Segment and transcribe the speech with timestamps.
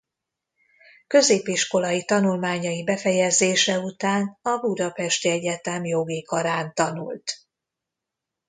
[1.07, 7.33] Középiskolai tanulmányai befejezése után a budapesti egyetem jogi karán tanult.